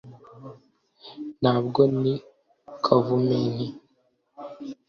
[1.41, 2.13] nabwo ni
[2.83, 3.67] kavumenti: